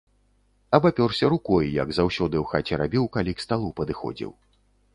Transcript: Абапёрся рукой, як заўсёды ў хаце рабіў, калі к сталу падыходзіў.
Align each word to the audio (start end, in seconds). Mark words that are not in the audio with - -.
Абапёрся 0.77 1.29
рукой, 1.33 1.65
як 1.83 1.93
заўсёды 1.97 2.35
ў 2.41 2.45
хаце 2.55 2.73
рабіў, 2.85 3.05
калі 3.19 3.31
к 3.37 3.45
сталу 3.49 3.69
падыходзіў. 3.81 4.31